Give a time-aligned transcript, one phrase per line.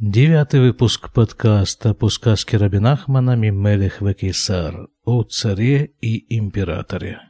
[0.00, 7.20] Девятый выпуск подкаста по сказке Рабинахмана «Мимелех Векисар» о царе и императоре.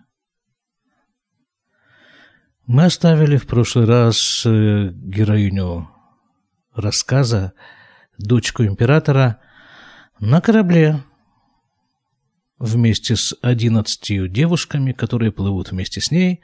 [2.67, 5.91] Мы оставили в прошлый раз э, героиню
[6.75, 7.53] рассказа,
[8.17, 9.43] дочку императора,
[10.19, 11.05] на корабле
[12.59, 16.41] вместе с одиннадцатью девушками, которые плывут вместе с ней,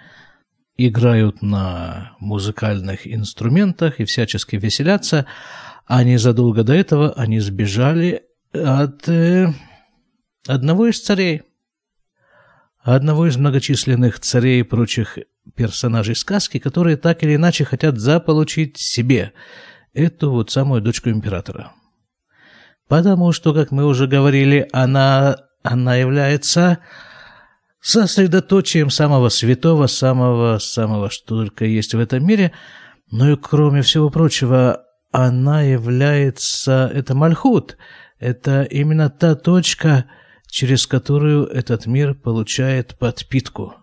[0.76, 5.24] играют на музыкальных инструментах и всячески веселятся–
[5.86, 9.52] а незадолго до этого они сбежали от э,
[10.46, 11.42] одного из царей,
[12.82, 15.18] одного из многочисленных царей и прочих
[15.54, 19.32] персонажей сказки, которые так или иначе хотят заполучить себе
[19.92, 21.72] эту вот самую дочку императора.
[22.88, 26.78] Потому что, как мы уже говорили, она, она является
[27.80, 32.52] сосредоточием самого святого, самого, самого, что только есть в этом мире.
[33.10, 37.76] Но и кроме всего прочего, она является, это Мальхут,
[38.18, 40.06] это именно та точка,
[40.46, 43.74] через которую этот мир получает подпитку.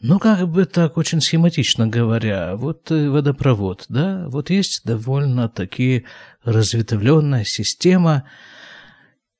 [0.00, 6.04] Ну, как бы так, очень схематично говоря, вот э, водопровод, да, вот есть довольно таки
[6.42, 8.28] разветвленная система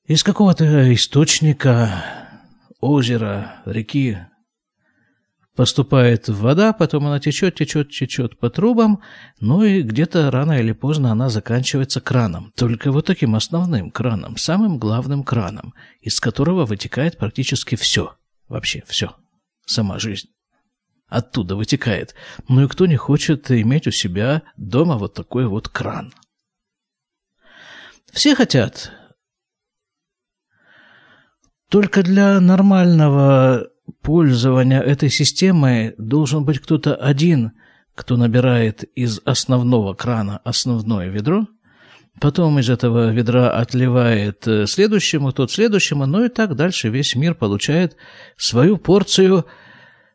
[0.06, 2.02] из какого-то источника,
[2.80, 4.18] озера, реки,
[5.54, 9.00] поступает вода, потом она течет, течет, течет по трубам,
[9.40, 12.52] ну и где-то рано или поздно она заканчивается краном.
[12.56, 18.16] Только вот таким основным краном, самым главным краном, из которого вытекает практически все.
[18.48, 19.14] Вообще все.
[19.66, 20.28] Сама жизнь.
[21.08, 22.14] Оттуда вытекает.
[22.48, 26.12] Ну и кто не хочет иметь у себя дома вот такой вот кран?
[28.12, 28.92] Все хотят.
[31.68, 33.68] Только для нормального
[34.02, 37.52] пользования этой системой должен быть кто-то один,
[37.94, 41.46] кто набирает из основного крана основное ведро,
[42.20, 47.34] потом из этого ведра отливает э, следующему, тот следующему, ну и так дальше весь мир
[47.34, 47.96] получает
[48.36, 49.46] свою порцию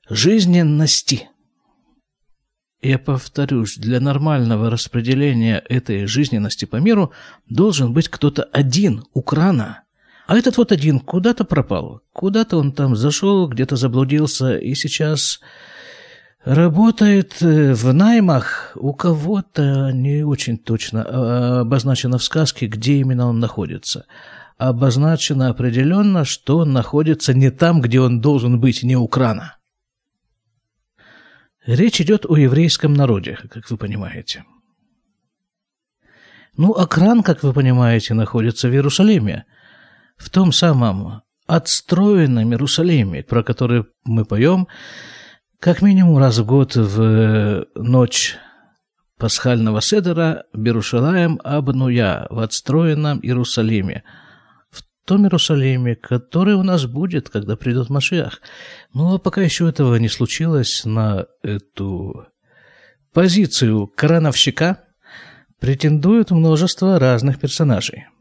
[0.09, 1.29] жизненности.
[2.81, 7.11] Я повторюсь, для нормального распределения этой жизненности по миру
[7.49, 9.83] должен быть кто-то один у крана–
[10.29, 12.01] а этот вот один куда-то пропал.
[12.13, 15.39] Куда-то он там зашел, где-то заблудился, и сейчас
[16.45, 23.25] работает э, в наймах у кого-то не очень точно а, обозначено в сказке, где именно
[23.27, 24.05] он находится.
[24.59, 29.57] Обозначено определенно, что он находится не там, где он должен быть, не у крана.
[31.65, 34.45] Речь идет о еврейском народе, как вы понимаете.
[36.55, 39.45] Ну, а кран, как вы понимаете, находится в Иерусалиме–
[40.19, 44.67] в том самом отстроенном Иерусалиме, про который мы поем
[45.59, 48.37] как минимум раз в год в э, ночь
[49.17, 54.03] пасхального седера Берушалаем Абнуя в отстроенном Иерусалиме,
[54.69, 58.41] в том Иерусалиме, который у нас будет, когда придет Машиах.
[58.93, 62.27] Ну, а пока еще этого не случилось, на эту
[63.13, 64.83] позицию крановщика
[65.59, 68.05] претендуют множество разных персонажей–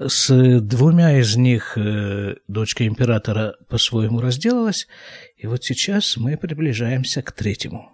[0.00, 4.88] с двумя из них э, дочка императора по-своему разделалась,
[5.36, 7.92] и вот сейчас мы приближаемся к третьему.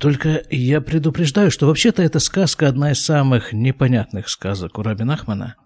[0.00, 5.56] Только я предупреждаю, что вообще-то эта сказка одна из самых непонятных сказок у Рабина Ахмана.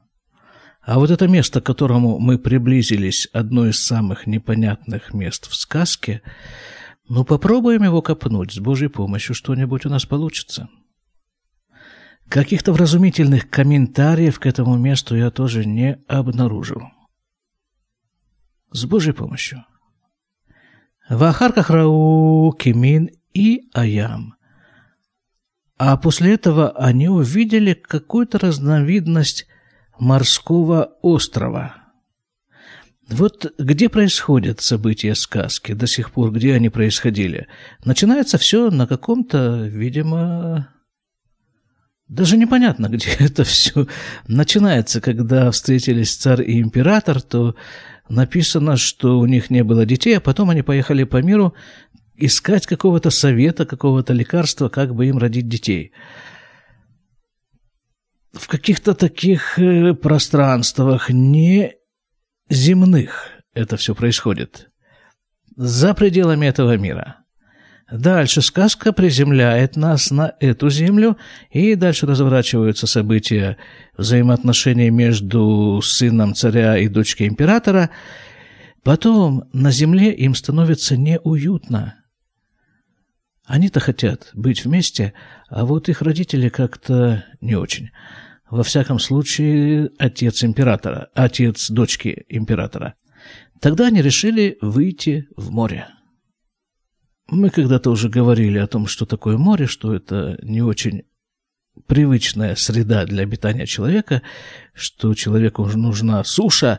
[0.81, 6.23] А вот это место, к которому мы приблизились, одно из самых непонятных мест в сказке,
[7.07, 10.69] ну попробуем его копнуть, с Божьей помощью что-нибудь у нас получится.
[12.33, 16.81] Каких-то вразумительных комментариев к этому месту я тоже не обнаружил.
[18.71, 19.67] С Божьей помощью.
[21.11, 24.37] Вахарках Рау, Кимин и Аям.
[25.77, 29.47] А после этого они увидели какую-то разновидность
[29.99, 31.75] морского острова.
[33.11, 37.49] Вот где происходят события сказки до сих пор, где они происходили?
[37.85, 40.73] Начинается все на каком-то, видимо,
[42.09, 43.87] даже непонятно, где это все
[44.27, 45.01] начинается.
[45.01, 47.55] Когда встретились царь и император, то
[48.09, 51.55] написано, что у них не было детей, а потом они поехали по миру
[52.17, 55.93] искать какого-то совета, какого-то лекарства, как бы им родить детей.
[58.33, 61.75] В каких-то таких э, пространствах не
[62.49, 64.71] земных это все происходит.
[65.57, 67.19] За пределами этого мира–
[67.93, 71.19] Дальше сказка приземляет нас на эту землю,
[71.51, 73.59] и дальше разворачиваются события
[73.99, 77.91] взаимоотношений между сыном царя и дочкой императора.
[78.83, 81.97] Потом на земле им становится неуютно.
[83.45, 85.13] Они-то хотят быть вместе,
[85.51, 87.91] а вот их родители как-то не очень.
[88.49, 92.95] Во всяком случае, отец императора, отец дочки императора.
[93.61, 95.89] Тогда они решили выйти в море.
[97.33, 101.05] Мы когда-то уже говорили о том, что такое море, что это не очень
[101.87, 104.21] привычная среда для обитания человека,
[104.75, 106.79] что человеку нужна суша,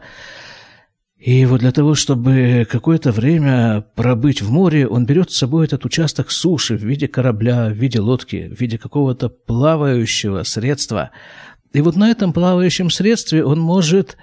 [1.17, 5.85] и вот для того, чтобы какое-то время пробыть в море, он берет с собой этот
[5.85, 11.09] участок суши в виде корабля, в виде лодки, в виде какого-то плавающего средства.
[11.71, 14.17] И вот на этом плавающем средстве он может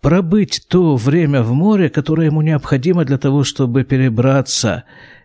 [0.00, 4.82] пробыть то время в море, которое ему необходимо для того, чтобы перебраться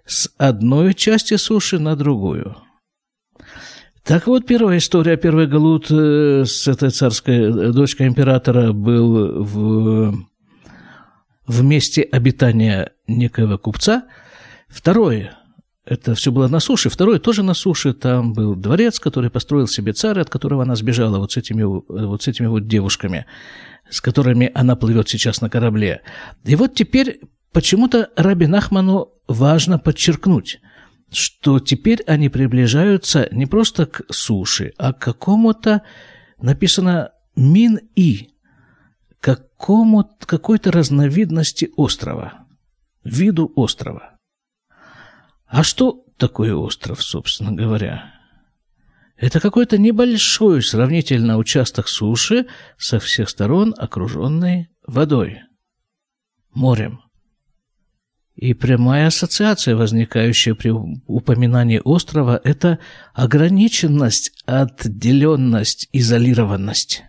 [0.10, 2.58] с одной части суши на другую.
[4.04, 10.26] Так вот, первая история, первый галут э, с этой царской э, дочкой императора был в,
[11.46, 14.06] в месте обитания некоего купца.
[14.68, 15.38] Второе,
[15.86, 16.90] это все было на суше.
[16.90, 17.94] Второе тоже на суше.
[17.94, 22.24] Там был дворец, который построил себе царь, от которого она сбежала вот с этими, вот,
[22.24, 23.28] с этими вот девушками,
[23.92, 26.02] с которыми она плывет сейчас на корабле.
[26.46, 27.20] И вот теперь
[27.52, 30.60] почему-то Раби Нахману важно подчеркнуть,
[31.12, 35.82] что теперь они приближаются не просто к суше, а к какому-то,
[36.40, 38.32] написано мин-и,
[39.20, 42.46] какому какой-то разновидности острова,
[43.04, 44.18] виду острова.
[45.48, 48.14] А что такое остров, собственно говоря?
[49.18, 52.48] Это какой-то небольшой сравнительно участок суши,
[52.78, 55.42] со всех сторон окруженный водой,
[56.54, 57.02] морем–
[58.40, 62.80] и прямая ассоциация, возникающая при упоминании острова, это
[63.14, 67.04] ограниченность, отделенность, изолированность.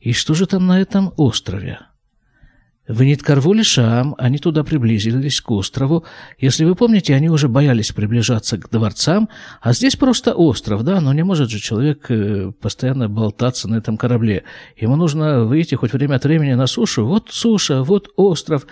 [0.00, 1.78] И что же там на этом острове?
[2.88, 6.04] В Ниткарвуле Шам они туда приблизились, к острову.
[6.38, 9.28] Если вы помните, они уже боялись приближаться к дворцам,
[9.60, 13.96] а здесь просто остров, да, но не может же человек э, постоянно болтаться на этом
[13.96, 14.42] корабле.
[14.76, 17.06] Ему нужно выйти хоть время от времени на сушу.
[17.06, 18.66] Вот суша, вот остров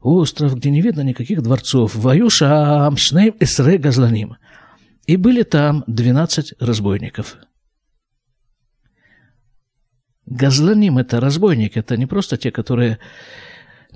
[0.00, 4.36] остров, где не видно никаких дворцов, Ваюша Амшнейм Эсре Газланим.
[5.06, 7.36] И были там двенадцать разбойников.
[10.26, 12.98] Газланим– это разбойник, это не просто те, которые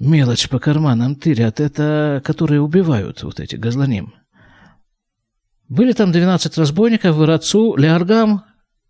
[0.00, 4.14] мелочь по карманам тырят, это которые убивают, вот эти газланим.
[5.68, 8.42] Были там двенадцать разбойников, в Ирацу, Леаргам,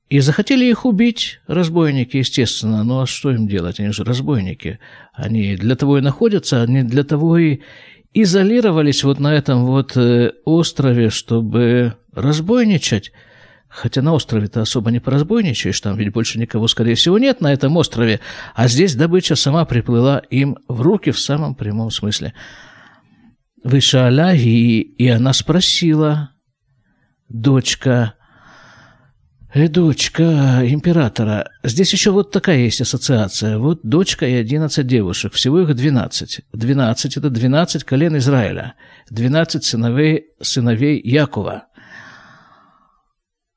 [0.09, 2.85] и захотели их убить, разбойники, естественно.
[2.85, 3.81] Ну а что им делать?
[3.81, 4.79] Они же разбойники.
[5.13, 7.61] Они для того и находятся, они для того и
[8.13, 13.13] изолировались вот на этом вот э, острове, чтобы разбойничать.
[13.69, 17.77] Хотя на острове-то особо не поразбойничаешь, там ведь больше никого, скорее всего, нет на этом
[17.77, 18.21] острове.
[18.55, 22.35] А здесь добыча сама приплыла им в руки в самом прямом смысле.
[23.65, 26.31] Выше Аляги, и она спросила,
[27.29, 28.15] дочка,
[29.55, 31.49] дочка императора.
[31.63, 33.59] Здесь еще вот такая есть ассоциация.
[33.59, 35.33] Вот дочка и одиннадцать девушек.
[35.35, 36.41] Всего их двенадцать.
[36.53, 38.75] Двенадцать– это двенадцать колен Израиля.
[39.11, 41.67] Двенадцать сыновей, сыновей Якова.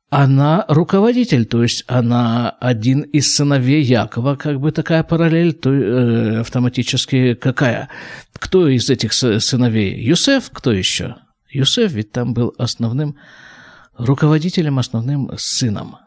[0.10, 6.40] Она руководитель, то есть она один из сыновей Якова, как бы такая параллель, то э,
[6.40, 7.90] автоматически какая?
[8.34, 10.00] Кто из этих сыновей?
[10.02, 11.16] Юсеф, кто еще?
[11.50, 13.18] Юсеф ведь там был основным
[13.98, 15.98] руководителем, основным сыном.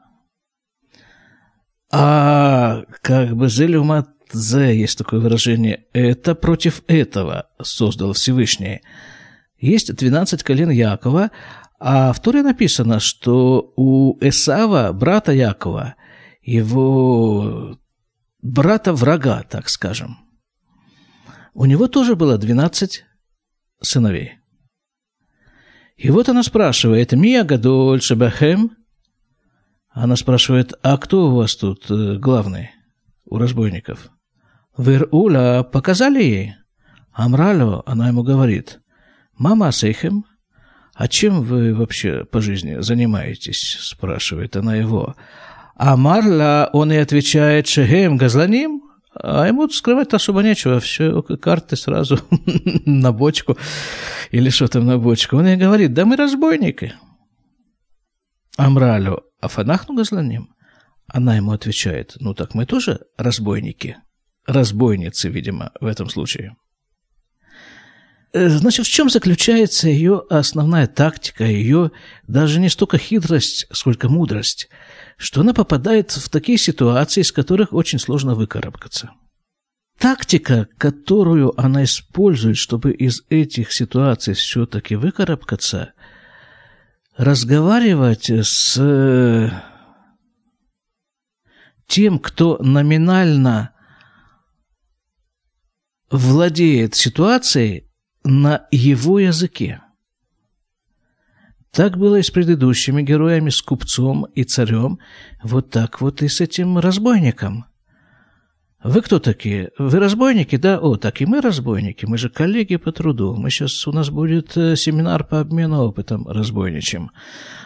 [1.92, 8.82] А как бы Зелюматзе, есть такое выражение, это против этого создал Всевышний.
[9.58, 11.30] Есть 12 колен Якова,
[11.78, 15.96] а в Торе написано, что у Эсава, брата Якова,
[16.42, 17.78] его
[18.42, 20.18] брата-врага, так скажем,
[21.54, 23.04] у него тоже было 12
[23.82, 24.39] сыновей.
[26.00, 28.70] И вот она спрашивает, «Мия гадоль шабахем?»
[29.90, 32.70] Она спрашивает, «А кто у вас тут э, главный
[33.26, 34.08] у разбойников?»
[34.78, 36.54] «Вир-Уля показали ей?»
[37.12, 38.80] Амралю, она ему говорит,
[39.36, 40.24] «Мама Сейхем,
[40.94, 45.16] а чем вы вообще по жизни занимаетесь?» спрашивает она его.
[45.76, 52.18] А Марла, он и отвечает, «Шехем газланим?» А ему скрывать особо нечего, все карты сразу
[52.86, 53.58] на бочку
[54.30, 55.36] или что там на бочку.
[55.36, 56.94] Он ей говорит, да мы разбойники.
[58.56, 60.54] Амралю, афанахну газланим?
[61.08, 63.96] Она ему отвечает, ну так мы тоже разбойники.
[64.46, 66.56] Разбойницы, видимо, в этом случае.
[68.32, 71.90] Э, значит, в чем заключается ее основная тактика, ее
[72.26, 74.68] даже не столько хитрость, сколько мудрость–
[75.20, 79.10] что она попадает в такие ситуации, из которых очень сложно выкарабкаться.
[79.98, 85.92] тактика, которую она использует, чтобы из этих ситуаций все-таки выкарабкаться,
[87.18, 89.52] разговаривать с
[91.86, 93.74] тем, кто номинально
[96.10, 97.89] владеет ситуацией
[98.24, 99.80] на его языке.
[101.70, 104.98] Так было и с предыдущими героями, с купцом и царем,
[105.42, 107.66] вот так вот и с этим разбойником.
[108.82, 109.72] Вы кто такие?
[109.76, 110.78] Вы разбойники, да?
[110.78, 112.06] О, так и мы разбойники.
[112.06, 113.34] Мы же коллеги по труду.
[113.36, 117.10] Мы сейчас у нас будет э, семинар по обмену опытом разбойничьим.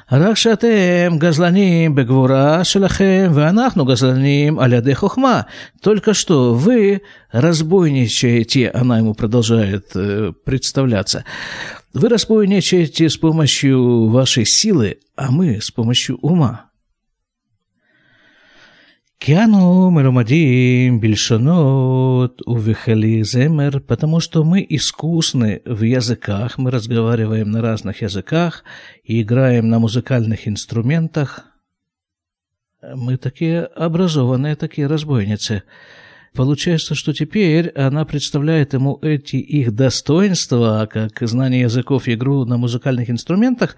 [0.09, 5.47] Ракшатем газланим бегвура шелахем ванахну газланим аляде хохма.
[5.81, 11.25] Только что вы разбойничаете, она ему продолжает э, представляться.
[11.93, 16.71] Вы разбойничаете с помощью вашей силы, а мы с помощью ума.
[19.20, 27.62] כי אנו מלומדים בלשונות ובכלי זמר, потому что мы искусны в языках, мы разговариваем на
[27.62, 28.64] разных языках
[29.04, 31.46] и играем на музыкальных инструментах.
[32.96, 35.64] Мы такие образованные, такие разбойницы.
[36.34, 42.56] Получается, что теперь она представляет ему эти их достоинства, как знание языков и игру на
[42.56, 43.76] музыкальных инструментах,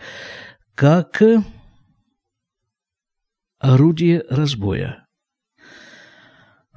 [0.76, 1.24] как
[3.58, 5.05] орудие разбоя.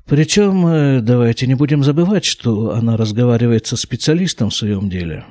[0.10, 5.24] Причем, э, давайте не будем забывать, что она разговаривает со специалистом в своем деле.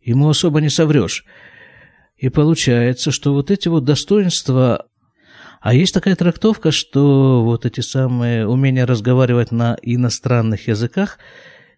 [0.00, 1.24] Ему особо не соврешь.
[2.16, 4.86] И получается, что вот эти вот достоинства...
[5.60, 11.18] А есть такая трактовка, что вот эти самые умения разговаривать на иностранных языках,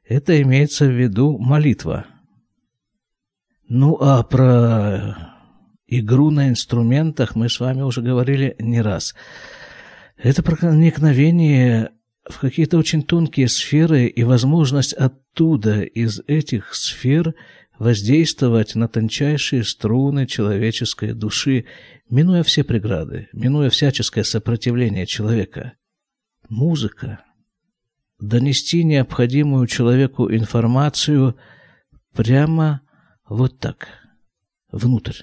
[0.06, 2.04] это имеется в виду молитва.
[3.68, 5.16] Ну, а про
[5.86, 9.14] игру на инструментах мы с вами уже говорили не раз–
[10.16, 11.90] это проникновение
[12.28, 17.34] в какие-то очень тонкие сферы и возможность оттуда, из этих сфер,
[17.78, 21.64] воздействовать на тончайшие струны человеческой души,
[22.08, 25.72] минуя все преграды, минуя всяческое сопротивление человека.
[26.48, 27.24] Музыка.
[28.20, 31.36] Донести необходимую человеку информацию
[32.14, 32.82] прямо
[33.28, 33.88] вот так,
[34.70, 35.22] внутрь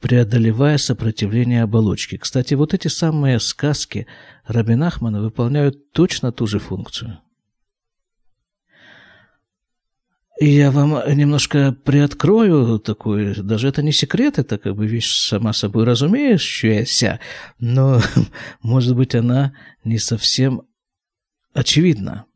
[0.00, 2.16] преодолевая сопротивление оболочки.
[2.16, 4.06] Кстати, вот эти самые сказки
[4.46, 7.18] Рабин Ахмана выполняют точно ту же функцию.
[10.40, 15.84] Я вам немножко приоткрою такой, даже это не секрет, это как бы вещь сама собой
[15.84, 17.18] разумеющаяся,
[17.58, 18.00] но,
[18.62, 19.52] может быть, она
[19.82, 20.62] не совсем
[21.54, 22.26] очевидна.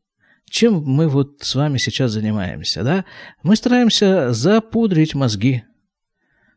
[0.51, 3.05] Чем мы вот с вами сейчас занимаемся, да?
[3.45, 5.63] Мы стараемся запудрить мозги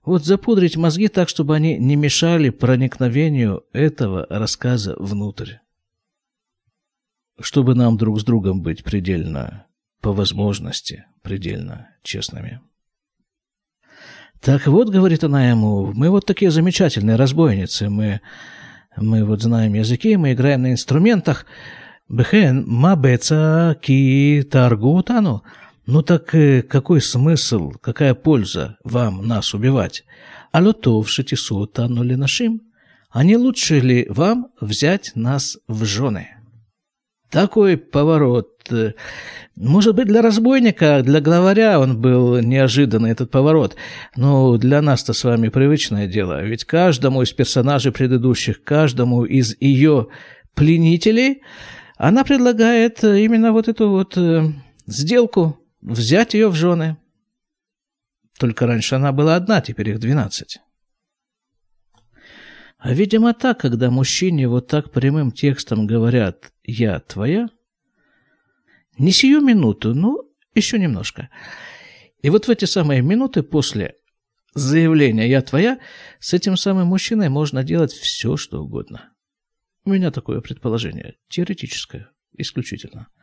[0.05, 5.55] вот запудрить мозги так, чтобы они не мешали проникновению этого рассказа внутрь.
[7.39, 9.65] Чтобы нам друг с другом быть предельно,
[10.01, 12.61] по возможности, предельно честными.
[14.41, 18.21] Так вот, говорит она ему, мы вот такие замечательные разбойницы, мы,
[18.95, 21.45] мы вот знаем языки, мы играем на инструментах.
[22.07, 25.43] Бехен, мабеца ки таргутану.
[25.87, 30.03] Ну так э, какой смысл, какая польза вам нас убивать?
[30.51, 32.61] А лотов шатису танули нашим?
[33.11, 36.29] А не лучше ли вам взять нас в жены?
[37.29, 38.49] Такой поворот.
[38.71, 38.93] Э,
[39.55, 43.75] может быть, для разбойника, для главаря он был неожиданный, этот поворот.
[44.15, 46.43] Но для нас-то с вами привычное дело.
[46.43, 50.07] Ведь каждому из персонажей предыдущих, каждому из ее
[50.55, 51.43] пленителей,
[51.97, 54.51] она предлагает именно вот эту вот э,
[54.87, 56.97] сделку взять ее в жены.
[58.37, 60.59] Только раньше она была одна, теперь их двенадцать.
[62.77, 67.49] А видимо так, когда мужчине вот так прямым текстом говорят «я твоя»,
[68.97, 70.23] не сию минуту, но
[70.53, 71.29] еще немножко.
[72.21, 73.95] И вот в эти самые минуты после
[74.53, 75.79] заявления «я твоя»
[76.19, 79.13] с этим самым мужчиной можно делать все, что угодно.
[79.83, 83.07] У меня такое предположение, теоретическое, исключительно–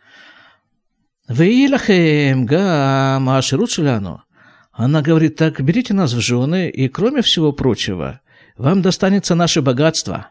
[1.33, 4.23] «Вы лахем гам а аширут шляну».
[4.71, 8.21] Она говорит так, берите нас в жены, и кроме всего прочего,
[8.59, 10.29] вам достанется наше богатство.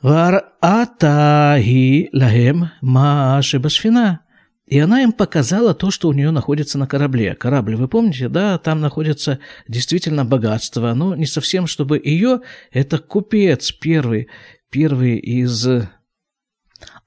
[0.00, 4.20] Вар атаги лахем маши басфина.
[4.64, 7.34] И она им показала то, что у нее находится на корабле.
[7.34, 13.72] Корабль, вы помните, да, там находится действительно богатство, но не совсем, чтобы ее, это купец
[13.72, 14.28] первый,
[14.70, 15.66] первый из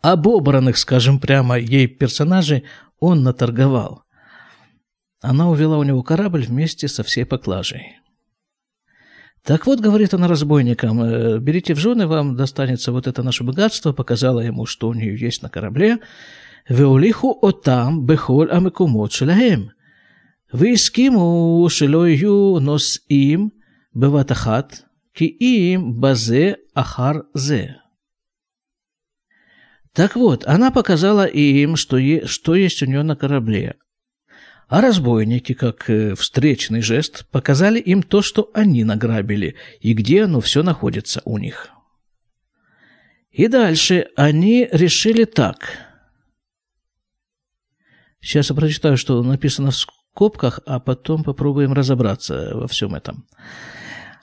[0.01, 2.63] обобранных, скажем прямо, ей персонажей
[2.99, 4.03] он наторговал.
[5.21, 7.97] Она увела у него корабль вместе со всей поклажей.
[9.43, 13.93] «Так вот,— говорит она разбойникам,— э, берите в жены, вам достанется вот это наше богатство»,
[13.93, 15.99] показала ему, что у нее есть на корабле.
[16.67, 19.71] «Веулиху отам бехоль амекумот шеляем.
[20.51, 23.53] Вискиму шелою нос им
[23.93, 27.77] беватахат, ки им базе ахар зе».
[29.98, 33.76] Так вот, она показала им, что, е- что есть у нее на корабле.
[34.68, 40.40] А разбойники, как э, встречный жест, показали им то, что они награбили, и где оно
[40.40, 41.70] все находится у них.
[43.30, 45.78] И дальше они решили так.
[48.20, 53.26] Сейчас я прочитаю, что написано в скобках, а потом попробуем разобраться во всем этом.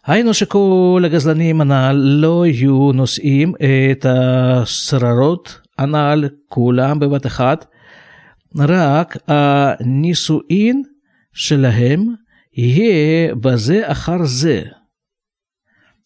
[0.05, 3.53] היינו שכל הגזלנים הנ"ל לא יהיו נושאים
[3.91, 7.65] את השררות הנ"ל כולם בבת אחת,
[8.59, 10.83] רק הנישואין
[11.33, 12.07] שלהם
[12.57, 14.63] יהיה בזה אחר זה.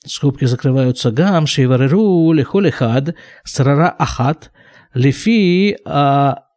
[0.08, 3.02] скобки закрываются גם שיבררו לכל אחד
[3.48, 4.48] שררה אחת
[4.96, 5.74] לפי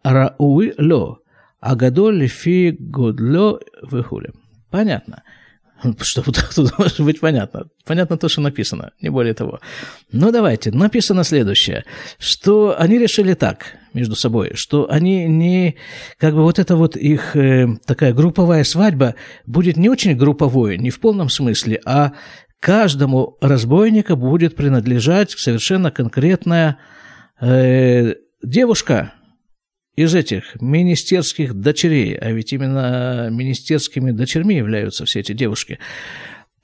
[0.05, 1.17] הראוי לו,
[1.63, 3.59] הגדול לפי גודלו
[3.91, 4.29] וכולי.
[4.71, 5.17] Понятно.
[6.02, 7.66] Что тут может быть понятно?
[7.86, 9.60] Понятно то, что написано, не более того.
[10.12, 11.86] Но давайте, написано следующее,
[12.20, 15.76] что они решили так между собой, что они не,
[16.18, 20.90] как бы вот эта вот их э, такая групповая свадьба будет не очень групповой, не
[20.90, 22.14] в полном смысле, а
[22.60, 26.78] каждому разбойнику будет принадлежать совершенно конкретная
[27.42, 29.14] э, девушка,
[29.96, 35.80] из этих министерских дочерей, а ведь именно министерскими дочерьми являются все эти девушки.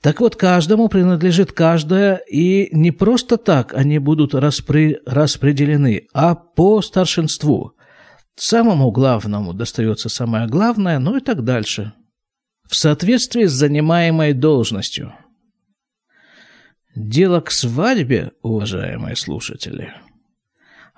[0.00, 4.98] Так вот, каждому принадлежит каждая, и не просто так они будут распри...
[5.06, 7.74] распределены, а по старшинству.
[8.36, 11.92] Самому главному достается самое главное, ну и так дальше.
[12.66, 15.12] В соответствии с занимаемой должностью.
[16.96, 19.92] Дело к свадьбе, уважаемые слушатели–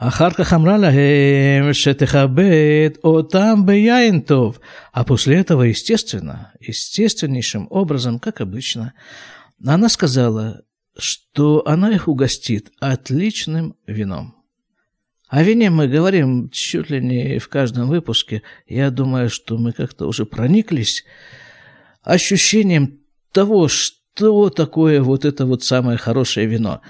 [0.01, 4.59] אחר כך אמרה להם שתכבד אותם ביין טוב.
[4.93, 8.93] А после этого, естественно, естественнейшим образом, как обычно,
[9.65, 10.61] она сказала,
[10.97, 14.35] что она их угостит отличным вином.
[15.29, 18.43] О вине мы говорим чуть ли не в каждом выпуске.
[18.65, 21.03] Я думаю, что мы как-то уже прониклись
[22.01, 22.99] ощущением
[23.33, 26.81] того, что такое вот это вот самое хорошее вино.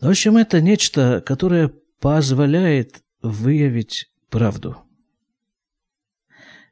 [0.00, 1.70] В общем, это нечто, которое
[2.01, 4.77] позволяет выявить правду.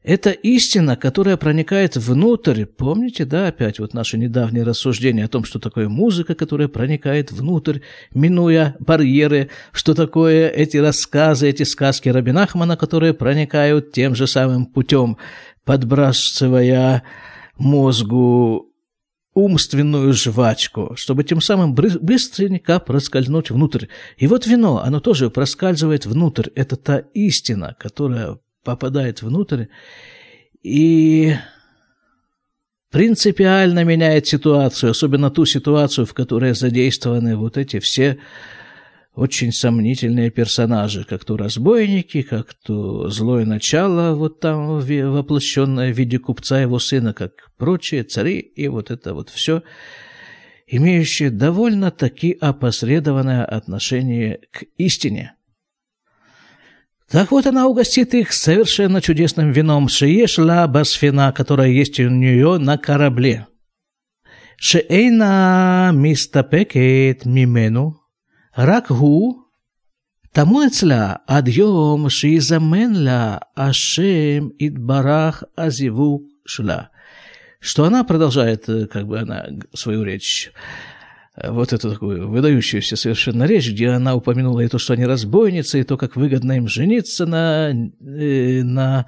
[0.01, 2.65] Это истина, которая проникает внутрь.
[2.65, 7.79] Помните, да, опять вот наше недавнее рассуждение о том, что такое музыка, которая проникает внутрь,
[8.13, 15.17] минуя барьеры, что такое эти рассказы, эти сказки Рабинахмана, которые проникают тем же самым путем,
[15.65, 17.03] подбрасывая
[17.57, 18.68] мозгу
[19.39, 23.88] умственную жвачку, чтобы тем самым быстренько проскользнуть внутрь.
[24.17, 26.49] И вот вино, оно тоже проскальзывает внутрь.
[26.56, 29.65] Это та истина, которая попадает внутрь
[30.62, 31.36] и
[32.91, 38.19] принципиально меняет ситуацию, особенно ту ситуацию, в которой задействованы вот эти все
[39.15, 46.19] очень сомнительные персонажи, как то разбойники, как то злое начало, вот там воплощенное в виде
[46.19, 49.63] купца его сына, как прочие цари, и вот это вот все,
[50.67, 55.33] имеющее довольно-таки опосредованное отношение к истине.
[57.09, 62.77] Так вот она угостит их совершенно чудесным вином Шиешла Басфина, которая есть у нее на
[62.77, 63.47] корабле.
[64.57, 67.98] Шеэйна мистапекет мимену
[68.58, 69.34] רק הוא
[70.32, 76.82] טמון אצלה עד יום שיזמן לה השם יתברך הזיווג שלה.
[77.60, 80.52] Что она продолжает, как бы она, свою речь,
[81.42, 85.84] вот эту такую выдающуюся совершенно речь, где она упомянула и то, что они разбойницы, и
[85.84, 89.06] то, как выгодно им жениться на, на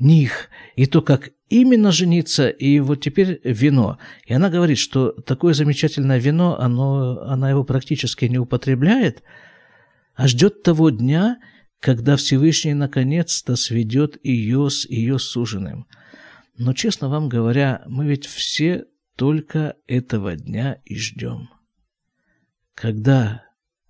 [0.00, 3.98] них, и то, как именно жениться, и вот теперь вино.
[4.26, 9.22] И она говорит, что такое замечательное вино, оно, она его практически не употребляет,
[10.14, 11.38] а ждет того дня,
[11.80, 15.86] когда Всевышний наконец-то сведет ее с ее суженым.
[16.56, 18.84] Но, честно вам говоря, мы ведь все
[19.16, 21.48] только этого дня и ждем.
[22.74, 23.44] Когда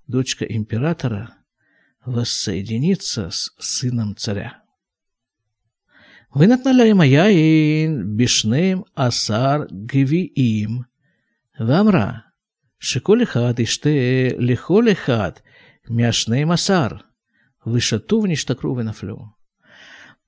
[0.06, 1.34] дочка императора
[2.04, 4.59] воссоединится с сыном царя.
[6.35, 10.69] ונתנה להם היין בשנים עשר גביעים,
[11.59, 12.11] ואמרה
[12.79, 13.89] שכל אחד ישתה
[14.37, 15.31] לכל אחד
[15.89, 16.87] מהשנים עשר,
[17.73, 19.35] ושתו ונשתכרו ונפלו.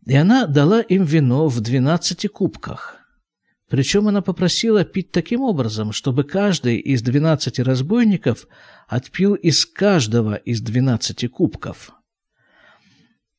[0.07, 2.95] И она дала им вино в двенадцати кубках.
[3.69, 8.47] Причем она попросила пить таким образом, чтобы каждый из двенадцати разбойников
[8.87, 11.91] отпил из каждого из двенадцати кубков.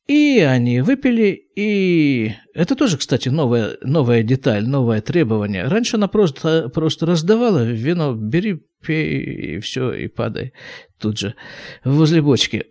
[0.06, 2.34] И они выпили, и...
[2.52, 5.66] Это тоже, кстати, новая, новая деталь, новое требование.
[5.66, 10.52] Раньше она просто, просто раздавала вино, бери, пей, и все, и падай
[10.98, 11.34] тут же
[11.84, 12.66] возле бочки.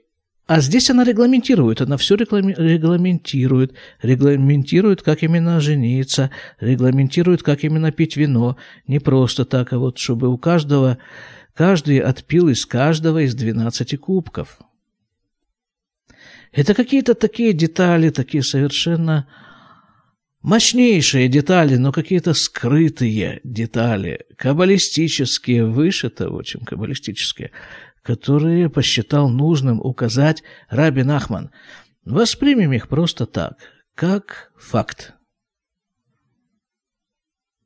[0.45, 8.17] А здесь она регламентирует, она все регламентирует, регламентирует, как именно жениться, регламентирует, как именно пить
[8.17, 8.57] вино.
[8.85, 10.97] Не просто так, а вот чтобы у каждого,
[11.55, 14.59] каждый отпил из каждого из 12 кубков.
[16.53, 19.27] Это какие-то такие детали, такие совершенно
[20.43, 27.51] мощнейшие детали, но какие-то скрытые детали, каббалистические, выше того, чем каббалистические,
[28.03, 31.49] которые посчитал нужным указать Рабин Ахман.
[32.05, 33.57] Воспримем их просто так,
[33.95, 35.15] как факт.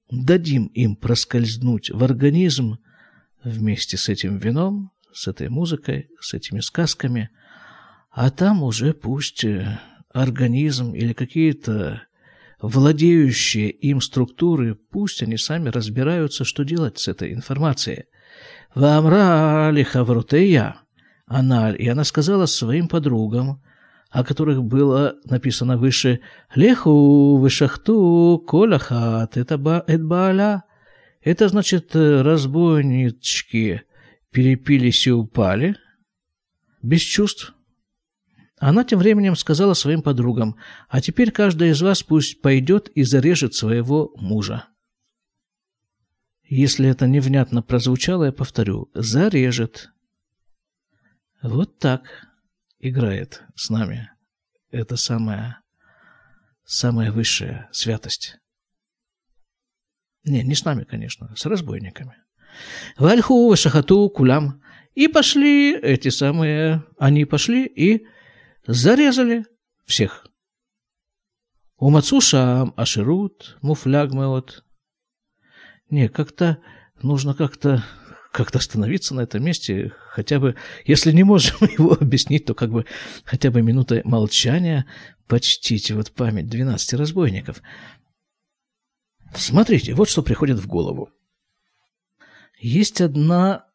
[0.10, 2.78] Дадим им проскользнуть в организм
[3.43, 7.30] вместе с этим вином, с этой музыкой, с этими сказками–
[8.18, 9.80] а там уже пусть э,
[10.12, 12.02] организм или какие-то
[12.60, 18.06] владеющие им структуры, пусть они сами разбираются, что делать с этой информацией.
[18.74, 20.78] «Вамра лихаврутея»
[21.28, 23.62] Аналь, и она сказала своим подругам,
[24.10, 26.22] о которых было написано выше
[26.56, 30.64] «Леху вышахту коляхат» это ба бааля.
[31.22, 33.82] Это значит, э, разбойнички
[34.32, 35.76] перепились и упали,
[36.82, 37.54] без чувств,
[38.60, 40.58] она тем временем сказала своим подругам,
[40.89, 44.67] «А теперь каждая из вас пусть пойдет и зарежет своего мужа».
[46.43, 49.89] Если это невнятно прозвучало, я повторю, «зарежет».
[51.43, 52.28] Вот так
[52.80, 54.10] играет с нами
[54.72, 55.62] эта самая,
[56.63, 58.38] самая высшая святость.
[60.24, 62.15] Не, не с нами, конечно, с разбойниками.
[62.98, 64.63] Вальху, Шахату, Кулям.
[64.96, 68.08] И пошли эти самые, они пошли и
[68.68, 69.46] Зарезали
[69.86, 70.28] всех.
[71.78, 74.66] У Мацуша Аширут, Муфлягмеот.
[75.90, 76.62] Не, как-то
[77.02, 77.86] нужно как-то
[78.34, 82.86] как-то остановиться на этом месте, хотя бы, если не можем его объяснить, то как бы
[83.24, 84.86] хотя бы минута молчания
[85.28, 87.64] почтить вот память 12 разбойников.
[89.34, 91.10] Смотрите, вот что приходит в голову.
[92.60, 93.66] Есть одна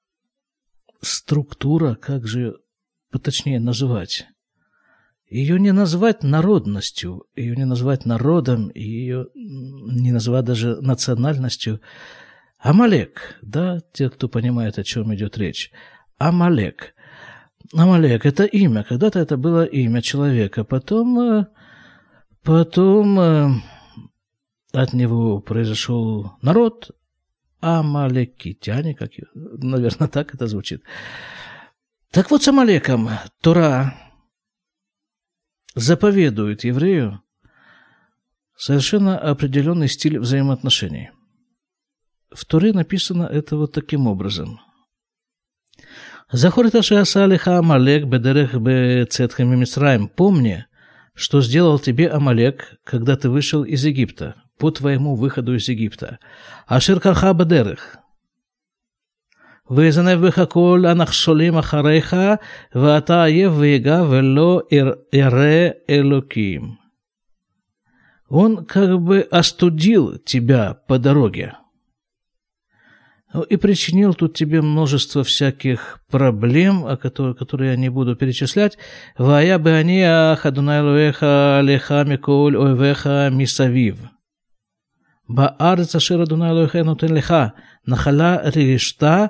[1.00, 2.58] структура, как же
[3.10, 4.26] поточнее называть,
[5.32, 11.80] ее не назвать народностью, ее не назвать народом, ее не назвать даже национальностью.
[12.58, 15.72] Амалек, да, те, кто понимает, о чем идет речь.
[16.18, 16.94] Амалек.
[17.72, 18.84] Амалек– это имя.
[18.84, 20.64] Когда-то это было имя человека.
[20.64, 21.46] Потом, э,
[22.42, 23.50] потом э,
[24.74, 26.90] от него произошел народ,
[27.60, 30.82] амалекитяне, как, наверное, так это звучит.
[32.10, 33.08] Так вот, с Амалеком
[33.40, 33.94] Тора
[35.74, 37.22] заповедует еврею
[38.56, 41.10] совершенно определенный стиль взаимоотношений.
[42.30, 44.60] В Туре написано это вот таким образом.
[46.30, 50.08] Захор это Ашалиха Амалек бедерех бецетхами Мисраем.
[50.08, 50.64] Помни,
[51.14, 56.18] что сделал тебе Амалек, когда ты вышел из Египта, по твоему выходу из Египта.
[56.66, 57.98] Ашир бедерех.
[59.69, 62.15] ויזנב בך כל הנחשולים אחריך,
[62.75, 64.61] ואתה עייף ויגע ולא
[65.13, 66.87] ירא אלוקים.
[68.29, 71.53] Он как бы остудил тебя по дороге.
[73.49, 78.77] И причинил тут тебе множество всяких проблем, о которых, которые я не буду перечислять.
[79.17, 83.97] «Вая бы они ахадунай луэха леха миколь ойвеха мисавив».
[85.29, 87.35] בארץ אשר אדוני אלוהיך נותן לך,
[87.87, 89.25] נחלה רשתה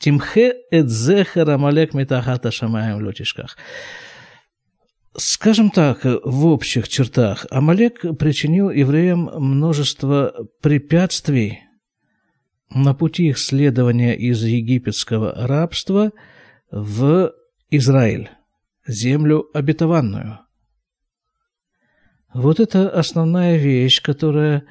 [0.00, 3.56] Тимхе эт зехер амалек метахата шамаем лотишках.
[5.16, 10.32] Скажем так, в общих чертах, Амалек причинил евреям множество
[10.62, 11.64] препятствий
[12.70, 16.12] на пути их следования из египетского рабства
[16.70, 17.32] в
[17.70, 18.30] Израиль,
[18.86, 20.38] землю обетованную.
[22.32, 24.62] Вот это основная вещь, которая,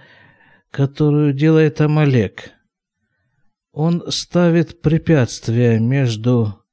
[0.75, 2.51] которую делает Амалек–
[3.75, 6.65] он ставит препятствия между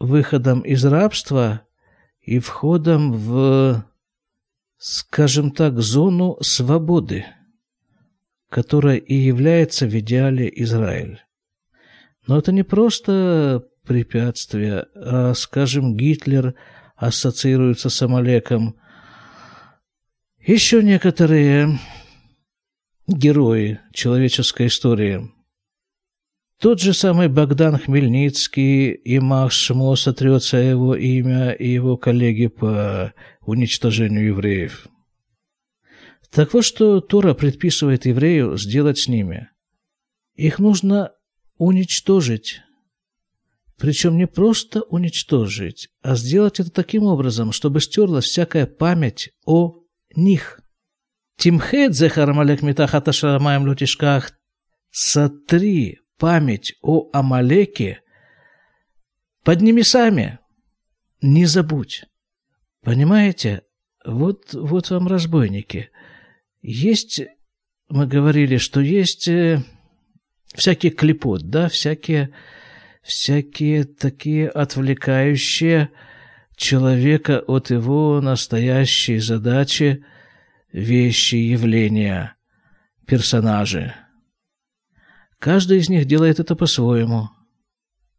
[0.00, 1.62] выходом из рабства
[2.20, 3.84] и входом в,
[4.76, 7.26] скажем так, зону свободы,
[8.48, 11.22] которая и является в идеале Израиль.
[12.26, 16.56] Но это не просто препятствие, а, скажем, Гитлер
[16.96, 18.74] ассоциируется с Амалеком.
[20.44, 21.78] Еще некоторые
[23.12, 25.30] герои человеческой истории.
[26.58, 29.20] Тот же самый Богдан Хмельницкий, и
[29.50, 34.86] Шмо сотрется его имя и его коллеги по уничтожению евреев.
[36.30, 39.50] Так вот, что Тора предписывает еврею сделать с ними.
[40.34, 41.12] Их нужно
[41.58, 42.62] уничтожить.
[43.76, 49.80] Причем не просто уничтожить, а сделать это таким образом, чтобы стерлась всякая память о
[50.14, 50.61] них.
[51.36, 54.32] Тимхет зехар метахата шарамаем лютишках.
[54.90, 58.02] Сотри память о Амалеке
[59.44, 60.38] под небесами.
[61.20, 62.04] Не забудь.
[62.82, 63.62] Понимаете?
[64.04, 65.90] Вот, вот вам разбойники.
[66.60, 67.22] Есть,
[67.88, 69.62] мы говорили, что есть э,
[70.54, 72.34] всякий клепот, да, всякие,
[73.02, 75.90] всякие такие отвлекающие
[76.56, 80.04] человека от его настоящей задачи
[80.72, 82.36] вещи, явления,
[83.06, 83.94] персонажи.
[85.38, 87.30] Каждый из них делает это по-своему.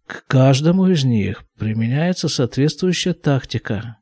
[0.05, 3.97] К каждому из них применяется соответствующая тактика.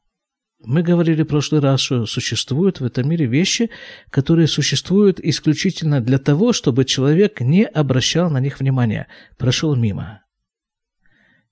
[0.63, 3.71] Мы говорили в прошлый раз, что существуют в этом мире вещи,
[4.09, 10.23] которые существуют исключительно для того, чтобы человек не обращал на них внимания, прошел мимо.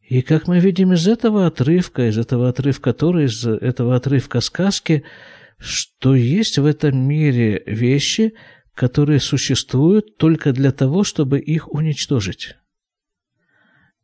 [0.01, 5.03] И как мы видим из этого отрывка, из этого отрывка Торы, из этого отрывка сказки,
[5.59, 8.33] что есть в этом мире вещи,
[8.73, 12.55] которые существуют только для того, чтобы их уничтожить.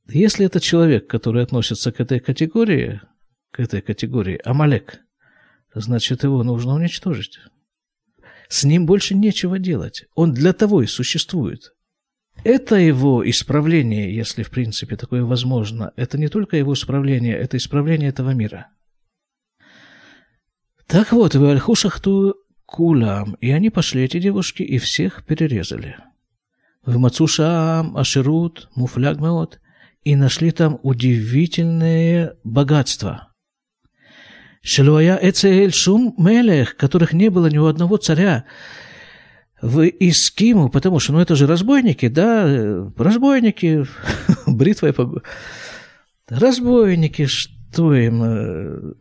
[0.07, 3.01] Если это человек, который относится к этой категории,
[3.51, 4.99] к этой категории Амалек,
[5.73, 7.39] значит, его нужно уничтожить.
[8.49, 10.05] С ним больше нечего делать.
[10.13, 11.73] Он для того и существует.
[12.43, 15.93] Это его исправление, если в принципе такое возможно.
[15.95, 18.67] Это не только его исправление, это исправление этого мира.
[20.87, 25.97] Так вот, в Альхушахту кулам, и они пошли, эти девушки, и всех перерезали.
[26.85, 29.59] В Мацушам, Аширут, Муфлягмеот,
[30.03, 33.29] и нашли там удивительные богатства.
[34.61, 38.45] Шелуая Эцеэль Шум Мелех, которых не было ни у одного царя,
[39.61, 43.85] в Искиму, потому что, ну, это же разбойники, да, разбойники,
[44.47, 45.23] бритвой по...
[46.27, 48.23] Разбойники, что им?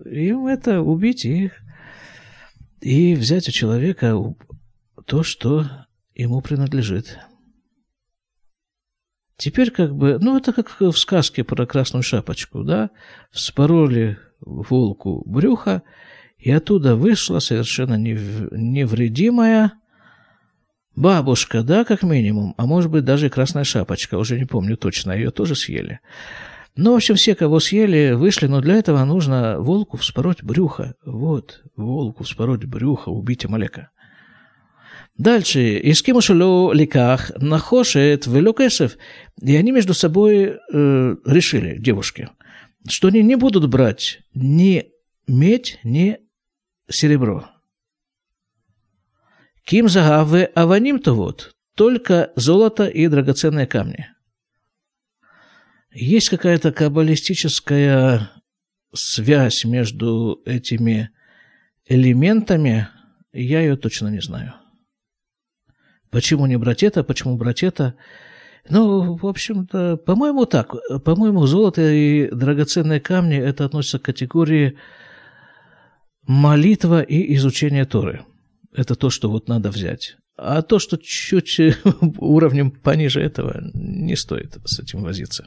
[0.05, 1.64] Им это убить их
[2.85, 4.15] и взять у человека
[5.07, 5.67] то, что
[6.15, 7.19] ему принадлежит.
[9.39, 12.91] Теперь как бы, ну это как в сказке про красную шапочку, да,
[13.33, 15.83] вспороли волку брюха,
[16.37, 19.73] и оттуда вышла совершенно невредимая
[20.95, 25.31] бабушка, да, как минимум, а может быть даже красная шапочка, уже не помню точно, ее
[25.31, 26.01] тоже съели.
[26.77, 30.97] Ну, в общем, все, кого съели, вышли, но для этого нужно волку вспороть брюхо.
[31.05, 33.91] Вот, волку вспороть брюхо, убить Амалека.
[35.17, 35.81] Дальше.
[35.91, 38.97] Искиму шело ликах нахошет велокесов.
[39.41, 42.31] И они между собой э, решили, девушки,
[42.89, 44.87] что они не будут брать ни
[45.29, 46.19] медь, ни
[46.91, 47.49] серебро.
[49.65, 54.14] Ким загавы аваним-то вот, только золото и драгоценные камни.
[55.95, 58.31] Есть какая-то каббалистическая
[58.93, 61.11] связь между этими
[61.87, 62.89] элементами,
[63.33, 64.55] я ее точно не знаю.
[66.11, 67.95] Почему не брать это, почему брать это?
[68.69, 70.75] Ну, в общем-то, по-моему, так.
[71.05, 74.77] По-моему, золото и драгоценные камни это относится к категории
[76.27, 78.25] молитва и изучение Торы.
[78.73, 80.17] Это то, что вот надо взять.
[80.37, 81.61] А то, что чуть
[82.19, 85.47] уровнем пониже этого, не стоит с этим возиться.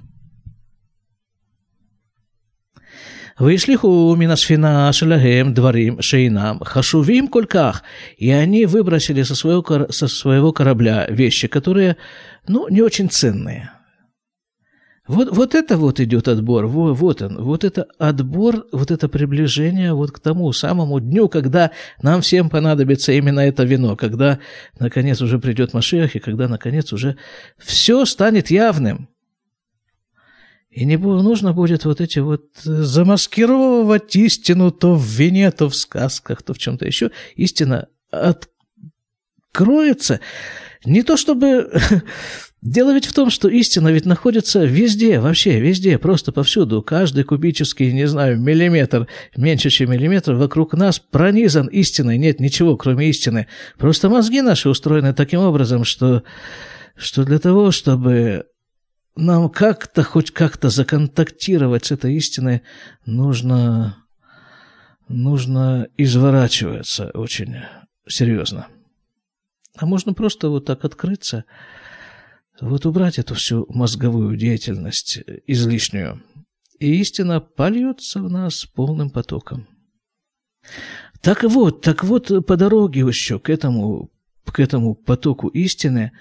[3.40, 7.84] «Вышлиху минасфина шалагем дворим шейнам хашувим кольках».
[8.18, 11.98] И они выбросили со своего, со своего корабля вещи, которые,
[12.48, 13.72] ну, не очень ценные.
[15.08, 19.94] Вот, вот это вот идет отбор, вот, вот он, вот это отбор, вот это приближение
[19.94, 21.72] вот к тому самому дню, когда
[22.02, 24.40] нам всем понадобится именно это вино, когда,
[24.80, 27.16] наконец, уже придет Машех, и когда, наконец, уже
[27.58, 29.08] все станет явным.
[30.78, 35.76] И не нужно будет вот эти вот э, замаскировывать истину то в вине, то в
[35.76, 37.10] сказках, то в чем-то еще.
[37.36, 40.20] Истина откроется.
[40.86, 41.72] Не то чтобы...
[42.62, 46.84] Дело ведь в том, что истина ведь находится везде, вообще везде, просто повсюду.
[46.84, 52.20] Каждый кубический, не знаю, миллиметр, меньше, чем миллиметр, вокруг нас пронизан истиной.
[52.20, 53.48] Нет ничего, кроме истины.
[53.80, 56.22] Просто мозги наши устроены таким образом, что,
[56.96, 58.46] что для того, чтобы
[59.18, 62.62] нам как-то, хоть как-то законтактировать с этой истиной,
[63.06, 63.98] нужно,
[65.08, 67.58] нужно изворачиваться очень
[68.08, 68.68] серьезно.
[69.76, 71.46] А можно просто вот так открыться,
[72.60, 76.24] вот убрать эту всю мозговую деятельность излишнюю,
[76.80, 79.68] и истина польется в нас полным потоком.
[81.22, 84.12] Так вот, так вот, по дороге еще к этому,
[84.46, 86.12] к этому потоку истины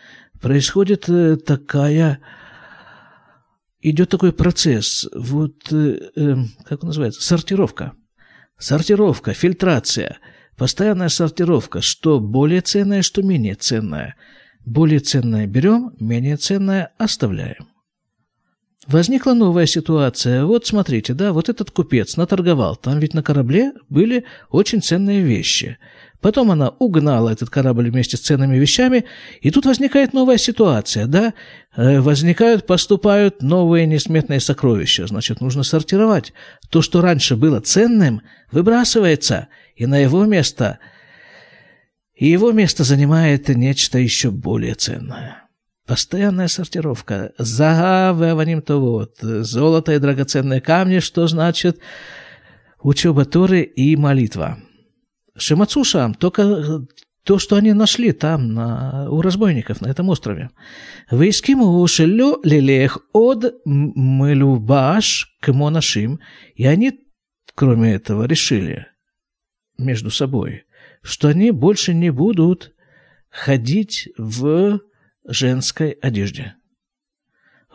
[0.40, 2.20] происходит э, такая,
[3.90, 7.92] идет такой процесс, вот, э, эм, как он называется, сортировка.
[8.59, 10.18] Сортировка, фильтрация,
[10.57, 14.16] постоянная сортировка, что более ценное, что менее ценное.
[14.64, 17.68] Более ценное берем, менее ценное оставляем.
[18.87, 20.44] Возникла новая ситуация.
[20.44, 22.77] Вот смотрите, да, вот этот купец наторговал.
[22.77, 25.79] Там ведь на корабле были очень ценные вещи.
[26.26, 29.04] Потом она угнала этот корабль вместе с ценными вещами,
[29.42, 31.34] и тут возникает новая ситуация, да?
[31.76, 35.06] Э, возникают, поступают новые несметные сокровища.
[35.06, 36.32] Значит, нужно сортировать.
[36.68, 40.80] То, что раньше было ценным, выбрасывается, и на его место...
[42.16, 45.44] И его место занимает нечто еще более ценное.
[45.86, 47.34] Постоянная сортировка.
[47.38, 49.18] Загавыванием то вот.
[49.20, 51.78] Золото и драгоценные камни, что значит
[52.82, 54.58] учеба Торы и молитва.
[55.38, 56.87] Шимацушам, только
[57.27, 60.51] то, что они нашли там, на, у разбойников, на этом острове.
[61.11, 66.20] Вейскиму шелю лилех от мылюбаш к монашим.
[66.55, 67.01] И они,
[67.57, 68.87] кроме этого, решили
[69.77, 70.64] между собой,
[71.03, 72.72] что они больше не будут
[73.29, 74.81] ходить в
[75.27, 76.55] женской одежде.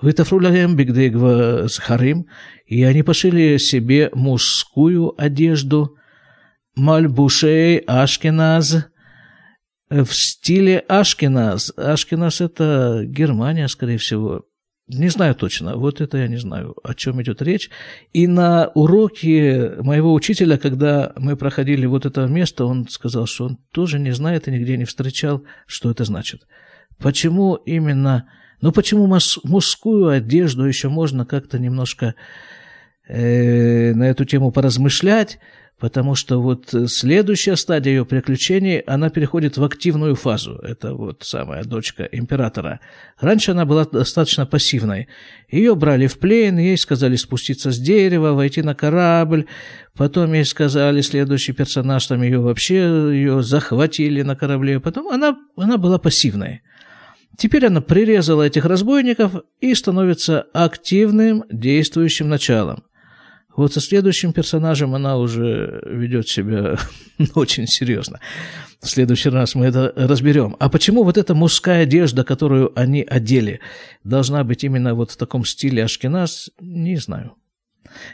[0.01, 2.27] Вытафруляем бигдегва с харим,
[2.65, 5.97] и они пошили себе мужскую одежду,
[6.75, 8.87] мальбушей Ашкеназ,
[9.89, 11.73] в стиле Ашкеназ.
[11.75, 14.45] Ашкеназ– это Германия, скорее всего.
[14.87, 17.69] Не знаю точно, вот это я не знаю, о чем идет речь.
[18.11, 23.57] И на уроке моего учителя, когда мы проходили вот это место, он сказал, что он
[23.71, 26.41] тоже не знает и нигде не встречал, что это значит.
[26.97, 28.29] Почему именно,
[28.59, 32.15] ну почему мужскую одежду еще можно как-то немножко
[33.07, 35.39] э, на эту тему поразмышлять,
[35.81, 40.59] потому что вот следующая стадия ее приключений, она переходит в активную фазу.
[40.61, 42.79] Это вот самая дочка императора.
[43.19, 45.07] Раньше она была достаточно пассивной.
[45.49, 49.47] Ее брали в плен, ей сказали спуститься с дерева, войти на корабль.
[49.97, 52.75] Потом ей сказали, следующий персонаж, там ее вообще
[53.11, 54.79] ее захватили на корабле.
[54.79, 56.61] Потом она, она была пассивной.
[57.37, 62.83] Теперь она прирезала этих разбойников и становится активным действующим началом.
[63.55, 66.77] Вот со следующим персонажем она уже ведет себя
[67.35, 68.19] очень серьезно.
[68.81, 70.55] В следующий раз мы это разберем.
[70.59, 73.59] А почему вот эта мужская одежда, которую они одели,
[74.03, 77.35] должна быть именно вот в таком стиле Ашкеназ, не знаю.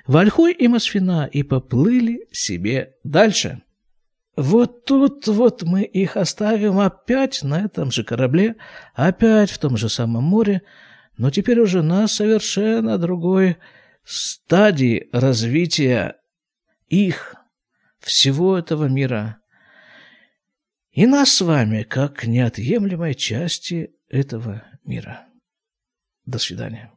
[0.07, 3.61] Вальхой и Масфина и поплыли себе дальше.
[4.35, 8.55] Вот тут вот мы их оставим опять на этом же корабле,
[8.93, 10.61] опять в том же самом море,
[11.17, 13.57] но теперь уже на совершенно другой
[14.07, 16.19] стадии развития
[16.87, 17.35] их,
[17.99, 19.39] всего этого мира,
[20.91, 25.27] и нас с вами как неотъемлемой части этого мира.
[26.25, 26.96] До свидания.